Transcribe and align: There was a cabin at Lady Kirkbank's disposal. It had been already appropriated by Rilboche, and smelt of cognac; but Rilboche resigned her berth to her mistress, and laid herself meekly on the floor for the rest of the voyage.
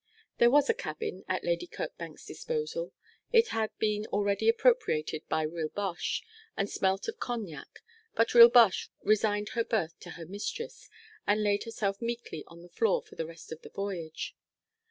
There 0.39 0.49
was 0.49 0.67
a 0.67 0.73
cabin 0.73 1.23
at 1.27 1.43
Lady 1.43 1.67
Kirkbank's 1.67 2.25
disposal. 2.25 2.91
It 3.31 3.49
had 3.49 3.69
been 3.77 4.07
already 4.07 4.49
appropriated 4.49 5.21
by 5.29 5.43
Rilboche, 5.43 6.23
and 6.57 6.67
smelt 6.67 7.07
of 7.07 7.19
cognac; 7.19 7.83
but 8.15 8.33
Rilboche 8.33 8.89
resigned 9.03 9.49
her 9.49 9.63
berth 9.63 9.99
to 9.99 10.09
her 10.17 10.25
mistress, 10.25 10.89
and 11.27 11.43
laid 11.43 11.65
herself 11.65 12.01
meekly 12.01 12.43
on 12.47 12.63
the 12.63 12.69
floor 12.69 13.03
for 13.03 13.13
the 13.13 13.27
rest 13.27 13.51
of 13.51 13.61
the 13.61 13.69
voyage. 13.69 14.35